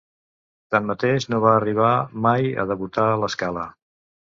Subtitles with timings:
[0.75, 1.93] Tanmateix, no va arribar
[2.29, 3.73] mai a debutar a La Scala.